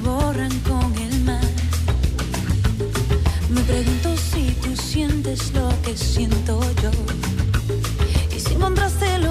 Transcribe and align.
borran 0.00 0.50
con 0.60 0.94
el 0.96 1.24
mar. 1.24 1.44
Me 3.50 3.60
pregunto 3.62 4.16
si 4.16 4.52
tú 4.62 4.76
sientes 4.76 5.52
lo 5.52 5.68
que 5.82 5.96
siento 5.96 6.60
yo. 6.82 6.90
Y 8.36 8.40
si 8.40 8.54
encontraste 8.54 9.18
lo 9.18 9.27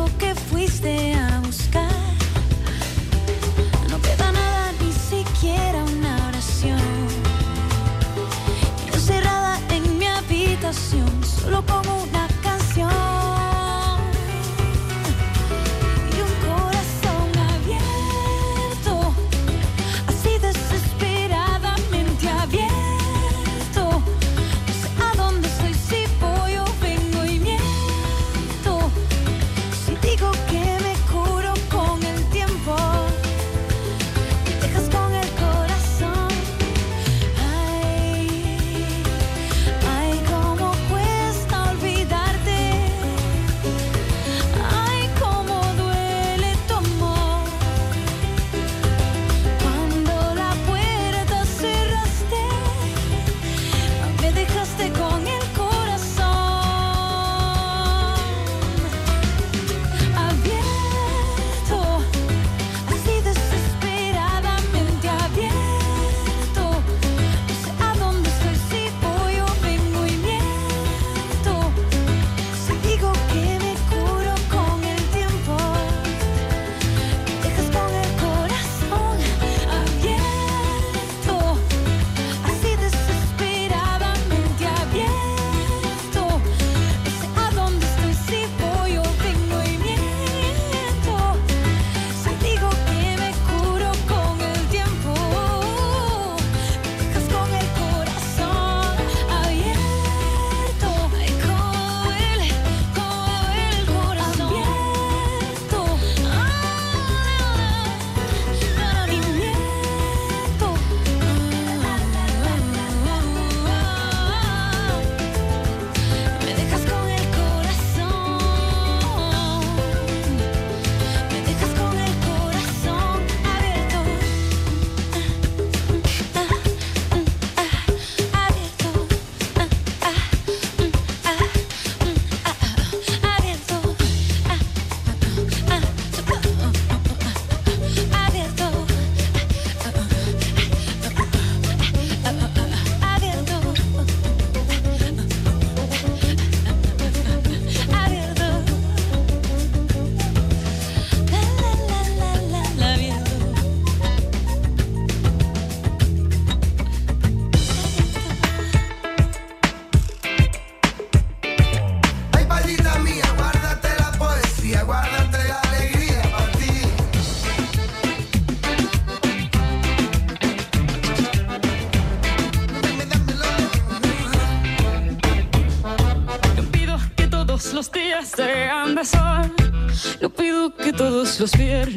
los 181.40 181.58
wird 181.58 181.97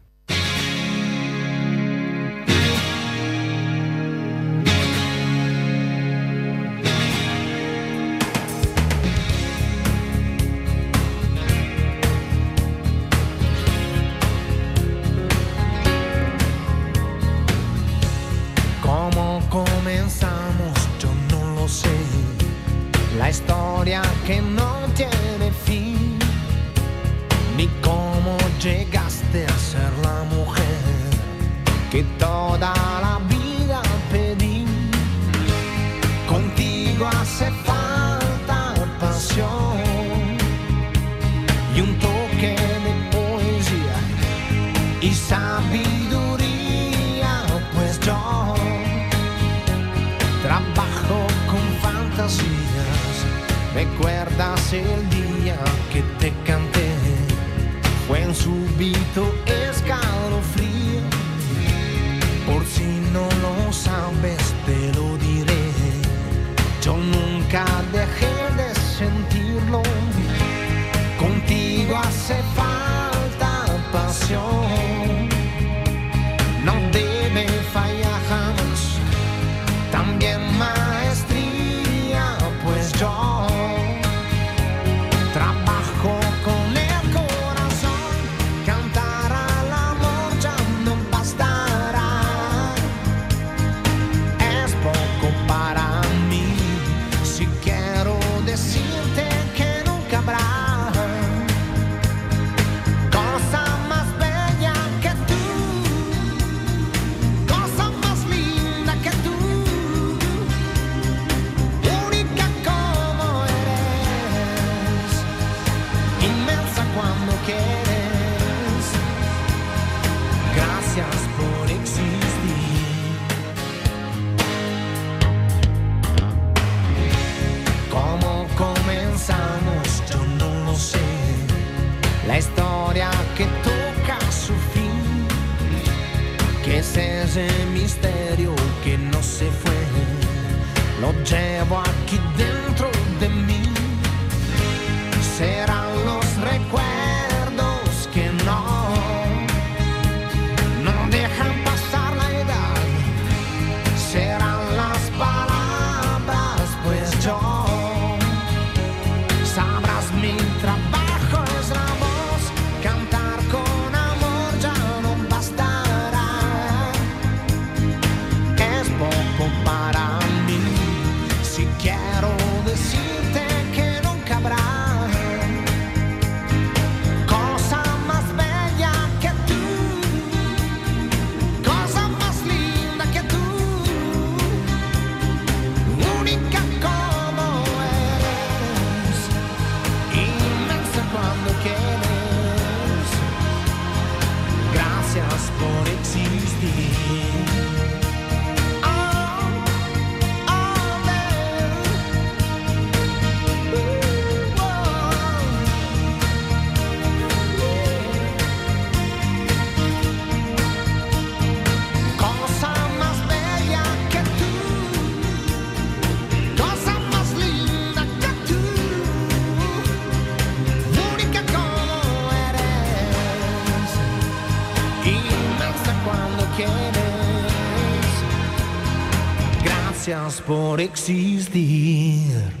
por 230.41 230.79
existir. 230.79 232.60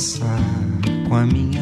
passar 0.00 0.40
com 1.06 1.14
a 1.14 1.26
minha 1.26 1.59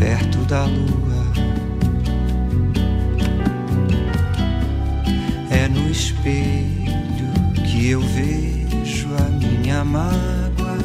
perto 0.00 0.38
da 0.46 0.64
lua. 0.64 1.20
É 5.50 5.68
no 5.68 5.90
espelho 5.90 7.30
que 7.66 7.90
eu 7.90 8.00
vejo 8.00 9.08
a 9.14 9.28
minha 9.28 9.84
mágoa, 9.84 10.78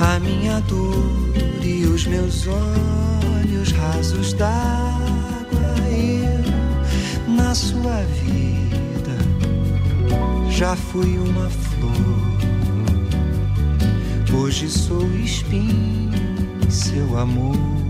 a 0.00 0.18
minha 0.20 0.58
dor 0.60 1.34
e 1.62 1.84
os 1.84 2.06
meus 2.06 2.46
olhos 2.46 3.72
rasos 3.72 4.32
d'água. 4.32 5.76
Eu, 5.90 7.34
na 7.34 7.54
sua 7.54 8.02
vida, 8.22 9.18
já 10.50 10.74
fui 10.74 11.18
uma 11.18 11.50
flor. 11.50 12.32
Hoje 14.34 14.70
sou 14.70 15.06
espinho 15.16 16.11
seu 16.72 17.18
amor. 17.18 17.81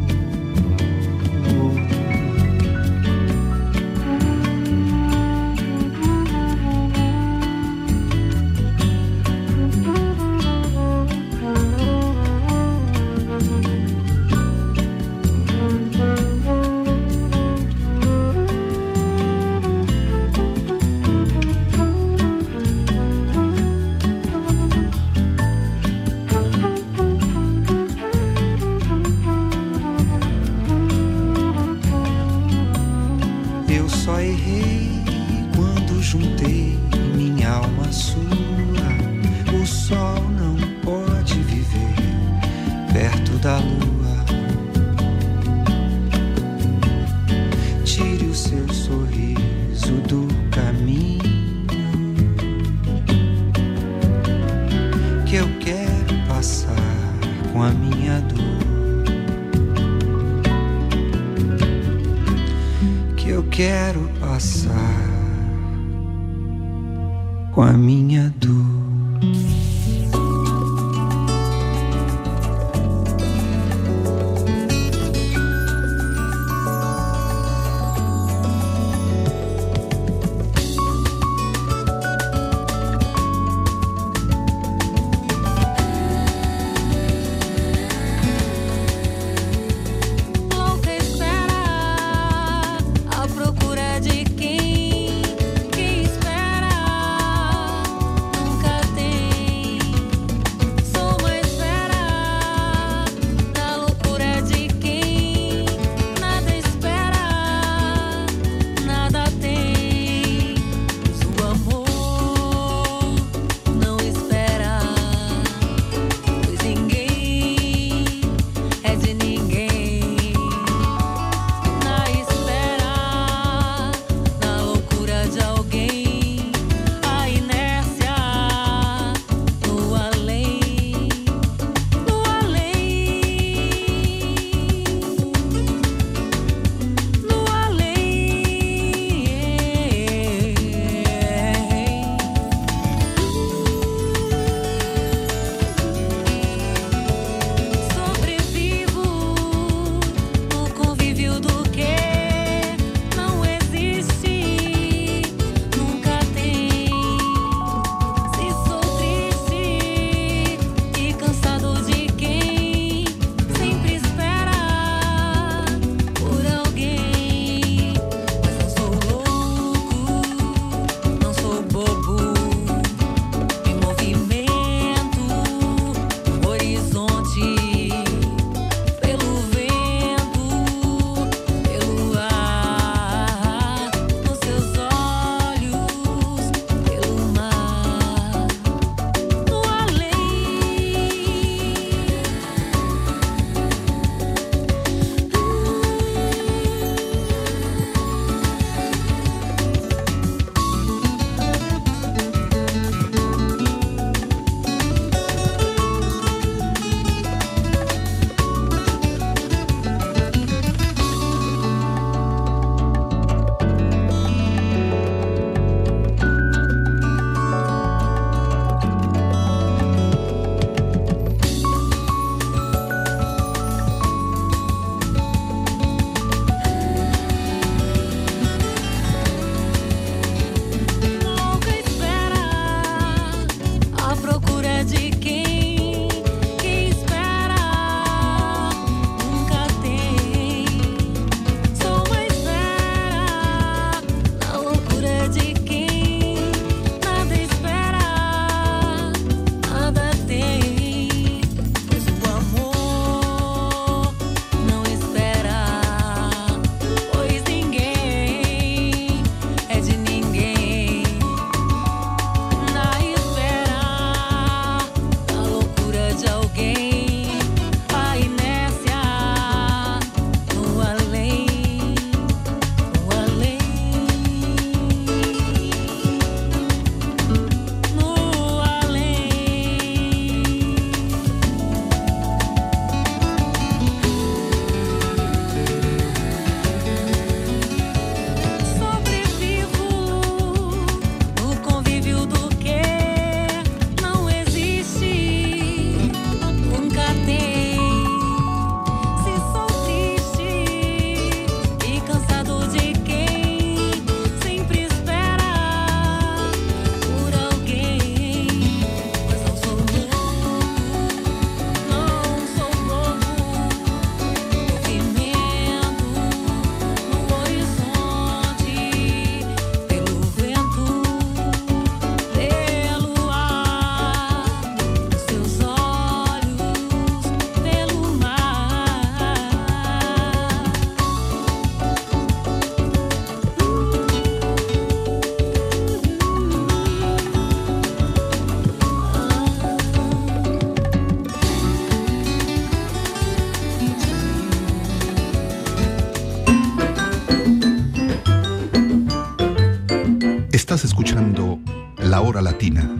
Latina, 352.42 352.91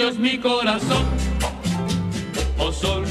Es 0.00 0.18
mi 0.18 0.38
corazón, 0.38 1.04
oh 2.58 2.72
sol 2.72 3.04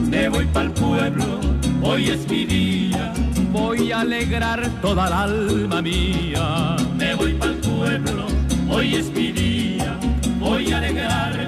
Me 0.09 0.27
voy 0.27 0.45
pa'l 0.47 0.71
pueblo, 0.71 1.39
hoy 1.81 2.09
es 2.09 2.29
mi 2.29 2.43
día, 2.43 3.13
voy 3.53 3.93
a 3.93 4.01
alegrar 4.01 4.59
toda 4.81 5.09
la 5.09 5.23
alma 5.23 5.81
mía. 5.81 6.75
Me 6.97 7.15
voy 7.15 7.31
pa'l 7.35 7.55
pueblo, 7.61 8.25
hoy 8.69 8.95
es 8.95 9.09
mi 9.13 9.31
día, 9.31 9.97
voy 10.41 10.73
a 10.73 10.79
alegrar 10.79 11.44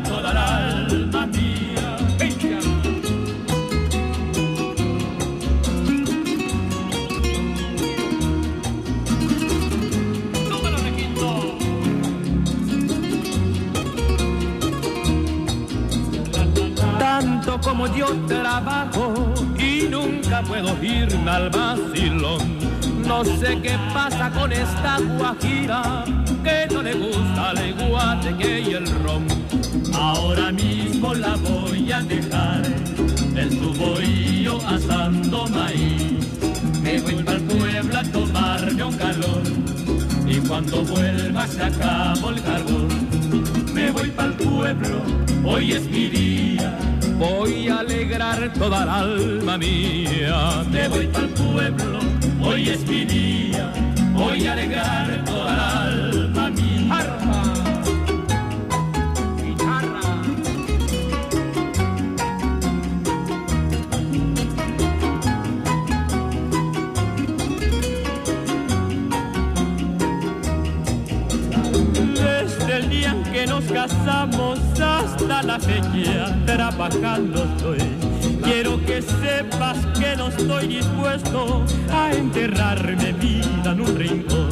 como 17.78 17.95
yo 17.95 18.07
trabajo 18.25 19.13
y 19.55 19.88
nunca 19.88 20.41
puedo 20.41 20.84
irme 20.84 21.30
al 21.30 21.51
vacilón. 21.51 22.57
No 23.05 23.23
sé 23.23 23.59
qué 23.61 23.78
pasa 23.93 24.32
con 24.32 24.51
esta 24.51 24.97
guajira 24.99 26.03
que 26.43 26.73
no 26.73 26.82
le 26.82 26.93
gusta 26.95 27.51
el 27.51 27.75
guateque 27.75 28.61
y 28.61 28.73
el 28.73 28.88
ron. 29.03 29.28
Ahora 29.93 30.51
mismo 30.51 31.13
la 31.13 31.36
voy 31.36 31.91
a 31.91 32.01
dejar 32.01 32.65
en 33.36 33.51
su 33.51 33.71
bohío 33.75 34.57
asando 34.65 35.45
maíz. 35.45 36.28
Me 36.82 36.99
voy 36.99 37.21
para 37.23 37.38
el 37.38 37.43
pueblo 37.43 37.99
a 37.99 38.03
tomarme 38.05 38.84
un 38.84 38.97
calor 38.97 39.43
y 40.25 40.38
cuando 40.47 40.84
vuelva 40.84 41.45
se 41.45 41.61
acabó 41.61 42.32
el 42.32 42.41
carbón. 42.41 42.88
Me 43.71 43.91
voy 43.91 44.09
para 44.09 44.30
el 44.30 44.34
pueblo, 44.34 45.01
hoy 45.45 45.73
es 45.73 45.86
mi 45.86 46.07
día. 46.07 46.86
Voy 47.18 47.68
a 47.68 47.80
alegrar 47.80 48.53
toda 48.53 48.84
el 48.84 48.89
alma 48.89 49.57
mía. 49.57 50.63
Me 50.72 50.88
voy 50.88 51.07
para 51.07 51.26
el 51.26 51.34
pueblo, 51.34 51.99
hoy 52.41 52.70
es 52.70 52.88
mi 52.88 53.05
día. 53.05 53.74
Voy 54.13 54.45
a 54.45 54.53
alegrar 54.53 55.24
toda 55.26 55.36
la 75.60 76.45
trabajando 76.45 77.43
estoy. 77.43 77.80
Quiero 78.43 78.80
que 78.86 79.01
sepas 79.01 79.78
que 79.99 80.16
no 80.16 80.28
estoy 80.28 80.68
dispuesto 80.68 81.66
a 81.91 82.14
enterrarme 82.14 83.14
vida 83.14 83.72
en 83.72 83.82
un 83.82 83.95
rincón. 83.95 84.49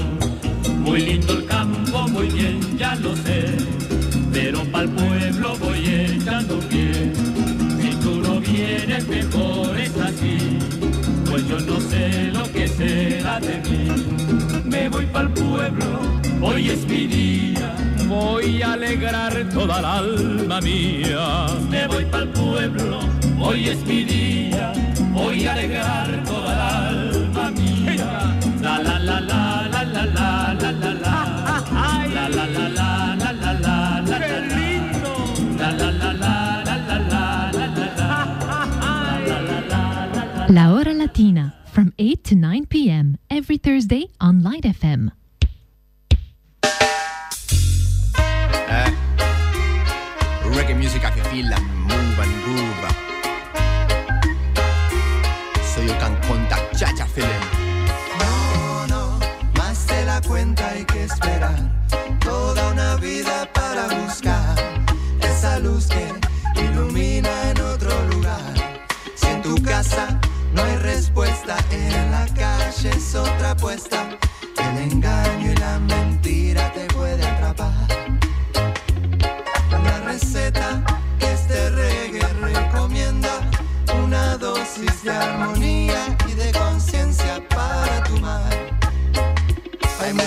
Muy 0.79 1.01
lindo 1.01 1.33
el 1.33 1.45
campo, 1.45 2.07
muy 2.07 2.27
bien, 2.29 2.59
ya 2.77 2.95
lo 2.95 3.15
sé, 3.15 3.45
pero 4.33 4.63
pa'l 4.71 4.89
pueblo 4.89 5.55
voy 5.59 5.85
echando 5.85 6.59
pie. 6.69 7.11
Si 7.81 7.89
tú 8.01 8.21
no 8.21 8.39
vienes, 8.39 9.07
mejor 9.07 9.77
es 9.77 9.95
así, 9.97 10.59
pues 11.29 11.47
yo 11.47 11.59
no 11.59 11.79
sé 11.81 12.31
lo 12.33 12.51
que 12.51 12.67
será 12.67 13.39
de 13.39 13.57
mí. 13.69 14.63
Me 14.65 14.89
voy 14.89 15.05
pa'l 15.05 15.29
pueblo, 15.29 15.99
hoy 16.41 16.69
es 16.69 16.85
mi 16.87 17.07
día. 17.07 17.75
Voy 18.07 18.61
a 18.61 18.73
alegrar 18.73 19.33
toda 19.49 19.79
el 19.79 19.85
alma 19.85 20.61
mía. 20.61 21.47
Me 21.69 21.87
voy 21.87 22.05
pa'l 22.05 22.29
pueblo, 22.29 22.99
hoy 23.39 23.69
es 23.69 23.85
mi 23.85 24.03
día. 24.03 24.73
Voy 25.11 25.45
a 25.45 25.53
alegrar 25.53 26.23
toda 26.23 26.53
el 26.53 26.59
alma 26.61 27.51
mía. 27.51 28.37
La 28.61 28.79
la 28.79 28.99
la 28.99 29.19
la 29.21 29.67
la 29.71 29.83
la 29.83 30.05
la 30.05 30.53
la 30.53 30.71
la 30.71 30.93
la. 30.93 31.17
La 32.13 32.29
la 32.29 32.45
la 32.47 32.69
la 32.69 33.15
la 33.15 33.31
la 33.33 33.53
la 33.53 34.01
la. 34.03 34.19
¡Qué 34.19 34.39
lindo! 34.55 35.11
La 35.57 35.71
la 35.71 35.91
la 35.91 36.13
la 36.13 36.63
la 36.63 36.77
la 36.87 37.51
la 37.51 37.67
la 37.67 37.87
la. 40.37 40.47
La 40.47 40.73
Hora 40.73 40.93
Latina, 40.93 41.53
from 41.71 41.91
8 41.97 42.23
to 42.23 42.35
9 42.35 42.65
p.m. 42.67 43.17
every 43.29 43.57
Thursday 43.57 44.09
on 44.21 44.41
Light 44.43 44.63
FM. 44.63 45.11
Feel 51.35 51.53
and 51.53 51.69
move 51.89 52.19
and 52.23 52.35
groove. 52.43 52.83
So 55.71 55.81
you 55.81 55.95
can 56.01 56.15
contact 56.27 56.77
Chacha 56.79 57.05
Feeling. 57.13 57.45
No, 58.19 58.87
no, 58.93 59.19
más 59.57 59.85
de 59.87 60.05
la 60.05 60.21
cuenta 60.21 60.69
hay 60.69 60.85
que 60.85 61.03
esperar. 61.03 61.59
Toda 62.19 62.71
una 62.71 62.95
vida 62.95 63.49
para 63.53 63.83
buscar 63.99 64.55
esa 65.21 65.59
luz 65.59 65.87
que 65.87 66.05
ilumina 66.61 67.33
en 67.49 67.61
otro 67.61 67.93
lugar. 68.11 68.53
Si 69.15 69.27
en 69.27 69.41
tu 69.41 69.55
casa 69.61 70.19
no 70.53 70.63
hay 70.63 70.77
respuesta, 70.77 71.57
en 71.71 72.11
la 72.11 72.25
calle 72.33 72.89
es 72.89 73.15
otra 73.15 73.51
apuesta. 73.51 73.99
El 74.57 74.91
engaño 74.91 75.51
y 75.51 75.55
la 75.55 75.79
mentira 75.79 76.34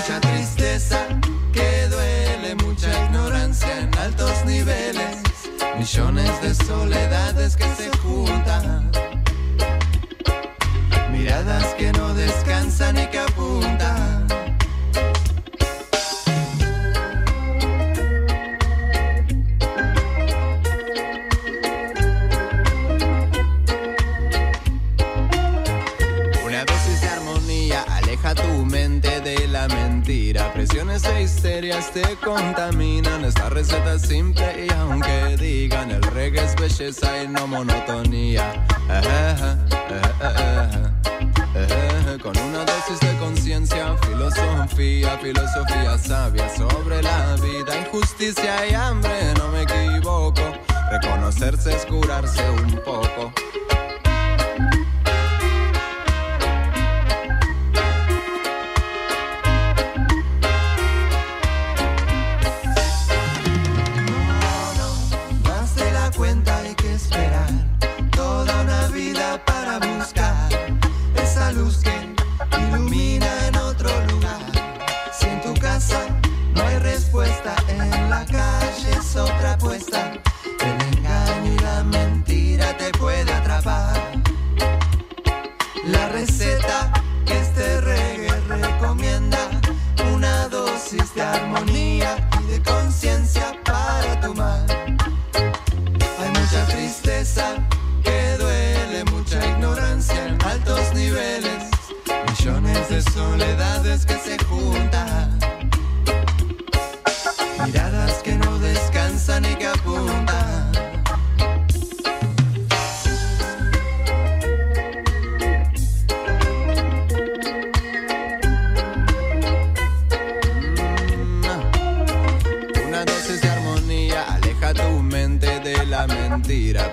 mucha 0.08 0.20
tristeza, 0.20 1.06
que 1.52 1.86
duele 1.88 2.54
mucha 2.64 2.88
ignorancia 3.04 3.80
en 3.80 3.98
altos 3.98 4.42
niveles, 4.46 5.18
millones 5.76 6.30
de 6.40 6.54
soledades 6.54 7.54
que 7.54 7.64
se 7.64 7.90
juntan, 7.98 8.90
miradas 11.12 11.74
que 11.74 11.92
no 11.92 12.14
descansan 12.14 12.96
y 12.96 13.06
que. 13.08 13.18
bacterias 31.38 31.92
te 31.92 32.16
contaminan. 32.16 33.24
Esta 33.24 33.48
receta 33.48 33.94
es 33.94 34.02
simple 34.02 34.66
y 34.66 34.72
aunque 34.72 35.36
digan 35.36 35.90
el 35.92 36.02
reggae 36.02 36.44
es 36.44 36.56
belleza 36.56 37.22
y 37.22 37.28
no 37.28 37.46
monotonía. 37.46 38.64
Eh, 38.90 39.34
eh, 40.20 40.90
eh, 41.54 42.18
Con 42.20 42.36
una 42.38 42.64
dosis 42.64 42.98
de 43.00 43.16
conciencia, 43.18 43.96
filosofía, 43.98 45.16
filosofía 45.18 45.96
sabia 45.98 46.48
sobre 46.56 47.02
la 47.02 47.36
vida, 47.36 47.78
injusticia 47.86 48.66
y 48.68 48.74
hambre, 48.74 49.34
no 49.36 49.48
me 49.48 49.62
equivoco. 49.62 50.42
Reconocerse 50.90 51.76
es 51.76 51.86
curarse 51.86 52.42
un 52.50 52.80
poco. 52.84 53.32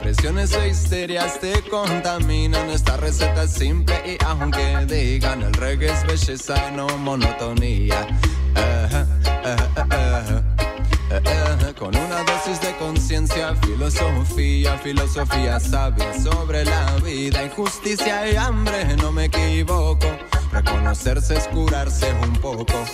Presiones 0.06 0.54
e 0.54 0.70
histerias 0.70 1.40
te 1.40 1.64
contaminan. 1.64 2.70
Esta 2.70 2.96
receta 2.96 3.42
es 3.42 3.54
simple 3.54 3.96
y 4.06 4.24
aunque 4.24 4.86
digan 4.86 5.42
el 5.42 5.52
reggae 5.54 5.92
es 5.92 6.06
belleza 6.06 6.70
y 6.70 6.76
no 6.76 6.86
monotonía. 7.00 8.06
Con 11.80 11.96
una 11.96 12.24
dosis 12.24 12.62
de 12.62 12.76
conciencia, 12.78 13.56
filosofía, 13.56 14.78
filosofía 14.78 15.60
sabia 15.60 16.14
sobre 16.22 16.66
la 16.66 16.98
vida, 17.04 17.44
injusticia 17.44 18.32
y 18.32 18.36
hambre, 18.36 18.96
no 18.98 19.12
me 19.12 19.26
equivoco. 19.26 20.06
Reconocerse 20.52 21.36
es 21.36 21.48
curarse 21.48 22.14
un 22.22 22.34
poco. 22.34 22.86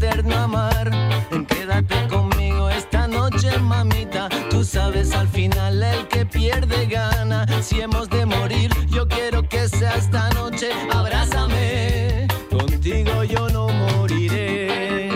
eterno 0.00 0.34
amar. 0.34 0.90
En 1.30 1.44
quédate 1.44 2.08
conmigo 2.08 2.70
esta 2.70 3.06
noche, 3.06 3.50
mamita. 3.58 4.28
Tú 4.48 4.64
sabes 4.64 5.12
al 5.12 5.28
final 5.28 5.82
el 5.82 6.08
que 6.08 6.24
pierde 6.24 6.86
gana. 6.86 7.46
Si 7.62 7.80
hemos 7.80 8.08
de 8.08 8.24
morir, 8.24 8.70
yo 8.88 9.06
quiero 9.06 9.46
que 9.46 9.68
sea 9.68 9.94
esta 9.96 10.30
noche. 10.30 10.70
Abrázame, 10.90 12.26
contigo 12.50 13.24
yo 13.24 13.48
no 13.50 13.68
moriré. 13.68 15.10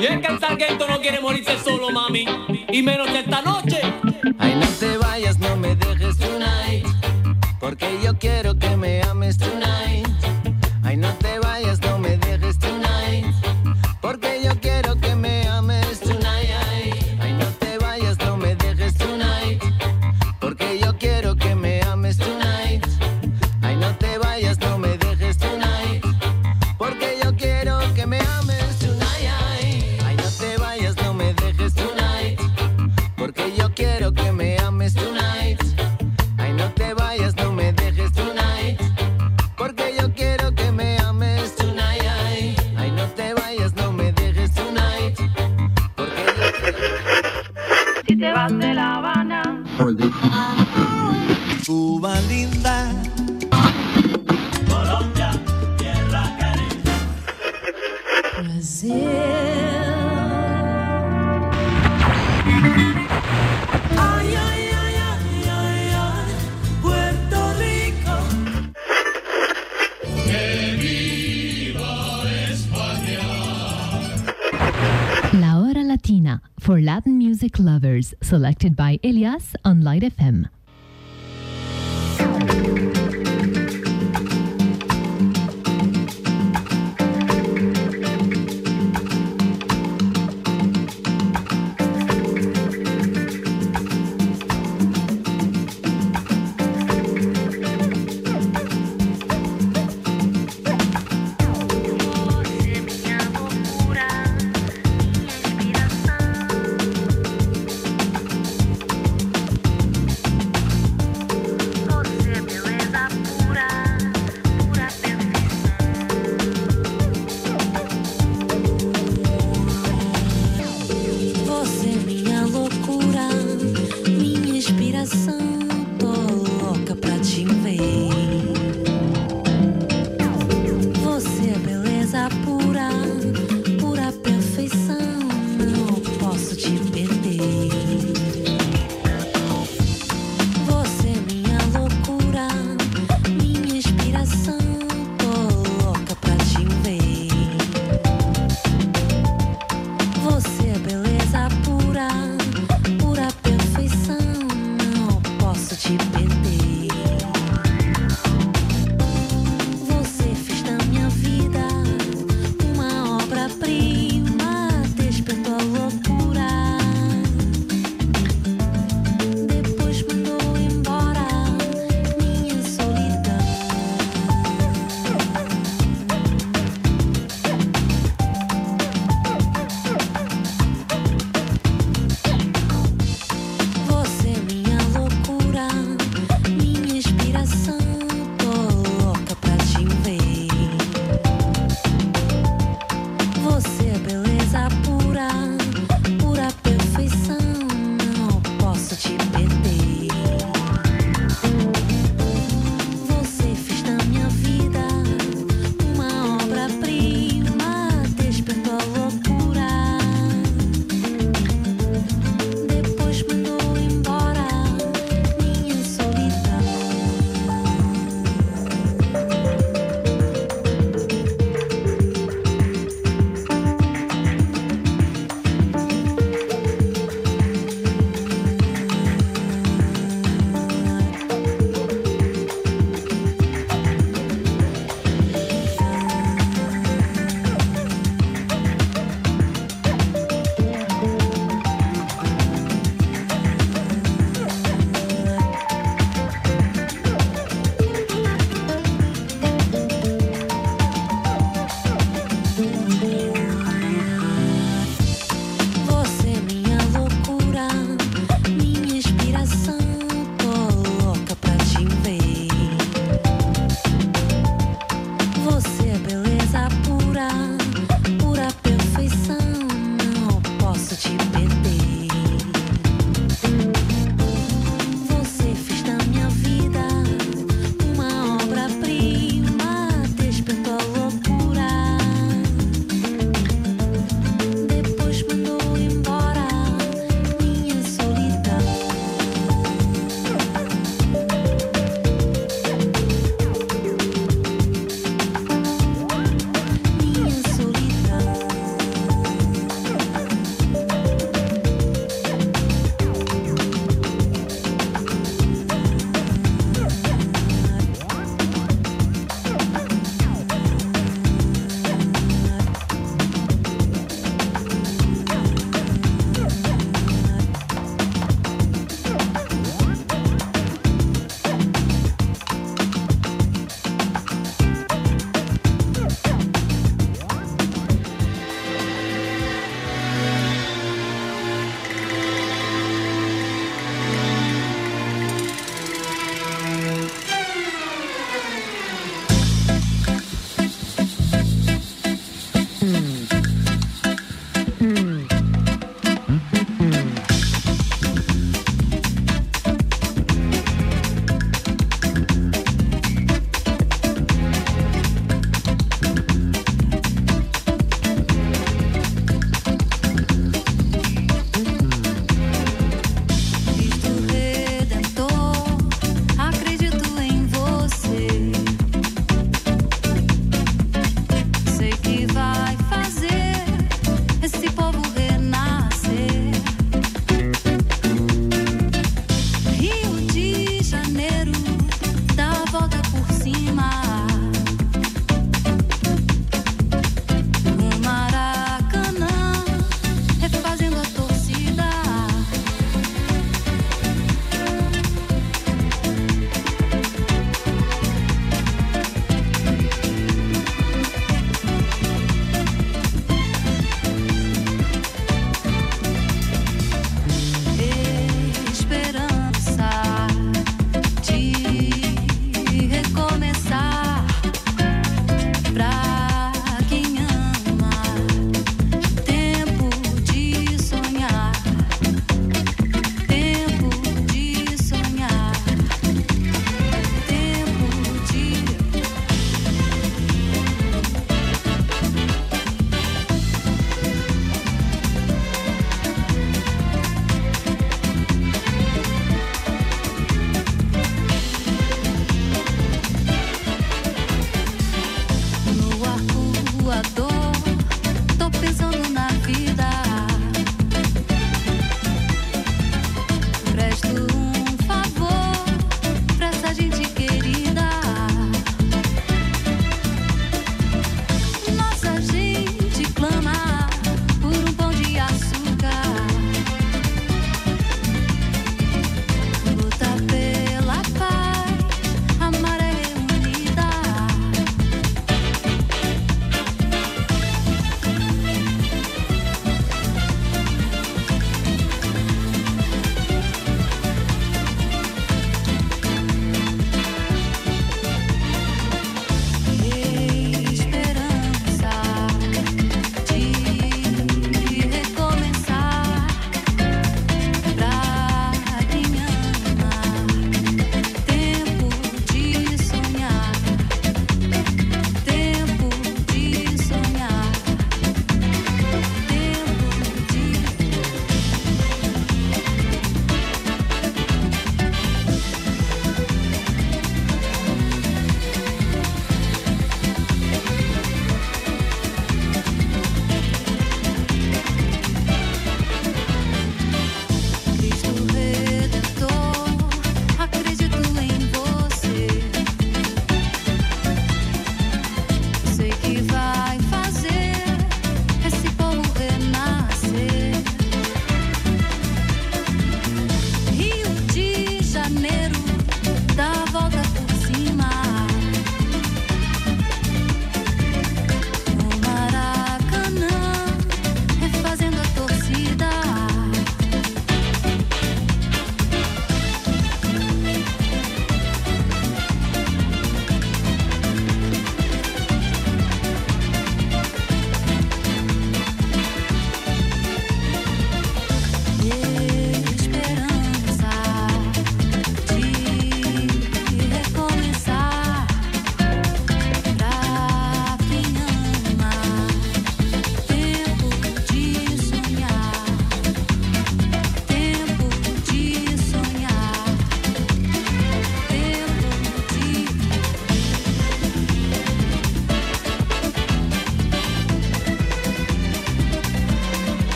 Y 0.00 0.06
el 0.06 0.22
cantargueto 0.22 0.88
no 0.88 0.98
quiere 1.00 1.20
morirse 1.20 1.58
solo, 1.62 1.90
mami. 1.90 2.24
Y 2.72 2.82
menos 2.82 3.10
esta 3.10 3.42
noche. 3.42 3.80
Ay, 4.38 4.54
no 4.54 4.66
te 4.66 4.96
vayas, 4.96 5.38
no 5.38 5.54
me 5.56 5.76
dejes 5.76 6.16
tonight. 6.16 6.86
Porque 7.58 7.98
yo 8.02 8.18
quiero 8.18 8.58
que 8.58 8.74
me 8.74 9.02
ames 9.02 9.36
tonight. 9.36 9.59